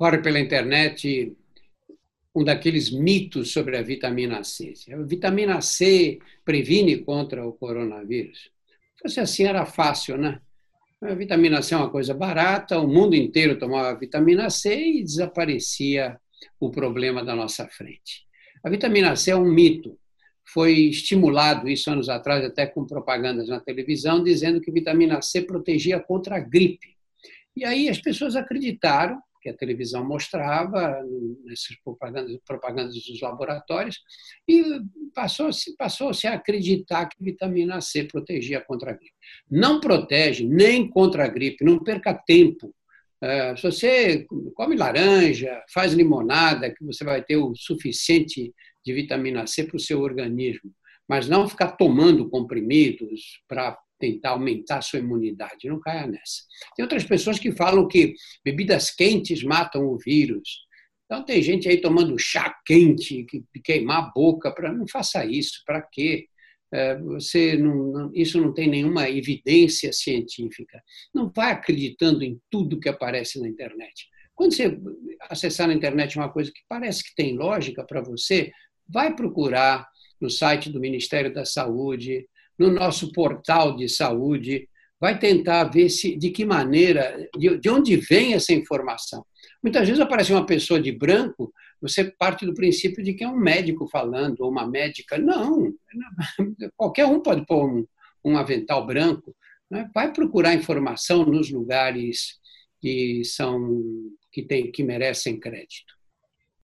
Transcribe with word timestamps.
corre 0.00 0.22
pela 0.22 0.40
internet 0.40 1.36
um 2.34 2.42
daqueles 2.42 2.90
mitos 2.90 3.52
sobre 3.52 3.76
a 3.76 3.82
vitamina 3.82 4.42
C. 4.42 4.72
A 4.90 4.96
vitamina 4.96 5.60
C 5.60 6.18
previne 6.42 7.04
contra 7.04 7.46
o 7.46 7.52
coronavírus. 7.52 8.50
Se 8.96 9.02
fosse 9.02 9.20
assim, 9.20 9.44
era 9.44 9.66
fácil, 9.66 10.16
né? 10.16 10.40
A 11.02 11.12
vitamina 11.12 11.60
C 11.60 11.74
é 11.74 11.76
uma 11.76 11.90
coisa 11.90 12.14
barata, 12.14 12.80
o 12.80 12.88
mundo 12.88 13.14
inteiro 13.14 13.58
tomava 13.58 13.98
vitamina 13.98 14.48
C 14.48 14.74
e 14.74 15.04
desaparecia 15.04 16.18
o 16.58 16.70
problema 16.70 17.22
da 17.22 17.36
nossa 17.36 17.68
frente. 17.68 18.26
A 18.64 18.70
vitamina 18.70 19.14
C 19.16 19.32
é 19.32 19.36
um 19.36 19.52
mito. 19.52 19.98
Foi 20.46 20.72
estimulado 20.72 21.68
isso 21.68 21.90
anos 21.90 22.08
atrás, 22.08 22.42
até 22.42 22.66
com 22.66 22.86
propagandas 22.86 23.48
na 23.48 23.60
televisão, 23.60 24.24
dizendo 24.24 24.62
que 24.62 24.72
vitamina 24.72 25.20
C 25.20 25.42
protegia 25.42 26.00
contra 26.00 26.36
a 26.36 26.40
gripe. 26.40 26.96
E 27.54 27.66
aí 27.66 27.90
as 27.90 27.98
pessoas 27.98 28.34
acreditaram 28.34 29.20
que 29.40 29.48
a 29.48 29.56
televisão 29.56 30.06
mostrava 30.06 31.02
nessas 31.44 31.76
propagandas, 31.82 32.36
propagandas 32.46 32.94
dos 32.94 33.20
laboratórios, 33.20 33.98
e 34.46 34.62
passou-se 35.14 35.76
passou 35.76 36.10
a 36.10 36.34
acreditar 36.34 37.06
que 37.06 37.22
vitamina 37.22 37.80
C 37.80 38.04
protegia 38.04 38.60
contra 38.60 38.90
a 38.90 38.94
gripe. 38.94 39.14
Não 39.50 39.80
protege 39.80 40.46
nem 40.46 40.88
contra 40.88 41.24
a 41.24 41.28
gripe, 41.28 41.64
não 41.64 41.82
perca 41.82 42.14
tempo. 42.14 42.74
É, 43.22 43.54
se 43.56 43.62
você 43.62 44.26
come 44.54 44.76
laranja, 44.76 45.62
faz 45.72 45.92
limonada, 45.92 46.72
que 46.72 46.84
você 46.84 47.04
vai 47.04 47.22
ter 47.22 47.36
o 47.36 47.54
suficiente 47.54 48.52
de 48.84 48.92
vitamina 48.92 49.46
C 49.46 49.64
para 49.64 49.76
o 49.76 49.80
seu 49.80 50.00
organismo, 50.00 50.72
mas 51.08 51.28
não 51.28 51.48
ficar 51.48 51.72
tomando 51.72 52.30
comprimidos 52.30 53.42
para 53.48 53.78
tentar 54.00 54.30
aumentar 54.30 54.78
a 54.78 54.82
sua 54.82 54.98
imunidade. 54.98 55.68
Não 55.68 55.78
caia 55.78 56.06
nessa. 56.06 56.42
Tem 56.74 56.82
outras 56.82 57.04
pessoas 57.04 57.38
que 57.38 57.52
falam 57.52 57.86
que 57.86 58.14
bebidas 58.44 58.90
quentes 58.90 59.44
matam 59.44 59.86
o 59.86 59.98
vírus. 59.98 60.66
Então, 61.04 61.24
tem 61.24 61.42
gente 61.42 61.68
aí 61.68 61.80
tomando 61.80 62.18
chá 62.18 62.54
quente, 62.64 63.24
que 63.24 63.44
queimar 63.62 64.04
a 64.04 64.10
boca. 64.12 64.50
Pra, 64.52 64.72
não 64.72 64.86
faça 64.88 65.24
isso. 65.24 65.62
Para 65.66 65.82
quê? 65.82 66.26
É, 66.72 66.96
você 66.98 67.56
não, 67.56 68.10
isso 68.14 68.40
não 68.40 68.54
tem 68.54 68.68
nenhuma 68.68 69.08
evidência 69.08 69.92
científica. 69.92 70.80
Não 71.12 71.30
vai 71.34 71.52
acreditando 71.52 72.24
em 72.24 72.40
tudo 72.48 72.78
que 72.80 72.88
aparece 72.88 73.40
na 73.40 73.48
internet. 73.48 74.08
Quando 74.34 74.54
você 74.54 74.80
acessar 75.28 75.66
na 75.66 75.74
internet 75.74 76.16
uma 76.16 76.32
coisa 76.32 76.50
que 76.50 76.60
parece 76.68 77.04
que 77.04 77.14
tem 77.14 77.36
lógica 77.36 77.84
para 77.84 78.00
você, 78.00 78.50
vai 78.88 79.14
procurar 79.14 79.86
no 80.20 80.30
site 80.30 80.70
do 80.70 80.80
Ministério 80.80 81.32
da 81.32 81.44
Saúde, 81.44 82.26
no 82.60 82.70
nosso 82.70 83.10
portal 83.10 83.74
de 83.74 83.88
saúde, 83.88 84.68
vai 85.00 85.18
tentar 85.18 85.64
ver 85.64 85.88
se, 85.88 86.14
de 86.14 86.28
que 86.28 86.44
maneira, 86.44 87.26
de, 87.34 87.56
de 87.56 87.70
onde 87.70 87.96
vem 87.96 88.34
essa 88.34 88.52
informação. 88.52 89.24
Muitas 89.62 89.88
vezes 89.88 89.98
aparece 89.98 90.30
uma 90.30 90.44
pessoa 90.44 90.78
de 90.78 90.92
branco, 90.92 91.50
você 91.80 92.04
parte 92.04 92.44
do 92.44 92.52
princípio 92.52 93.02
de 93.02 93.14
que 93.14 93.24
é 93.24 93.28
um 93.28 93.38
médico 93.38 93.88
falando, 93.88 94.40
ou 94.40 94.50
uma 94.50 94.68
médica. 94.68 95.16
Não, 95.16 95.72
qualquer 96.76 97.06
um 97.06 97.20
pode 97.20 97.46
pôr 97.46 97.66
um, 97.66 97.86
um 98.22 98.36
avental 98.36 98.86
branco. 98.86 99.34
Né? 99.70 99.90
Vai 99.94 100.12
procurar 100.12 100.54
informação 100.54 101.24
nos 101.24 101.50
lugares 101.50 102.38
que 102.78 103.24
são 103.24 103.82
que, 104.30 104.42
tem, 104.42 104.70
que 104.70 104.82
merecem 104.82 105.40
crédito. 105.40 105.94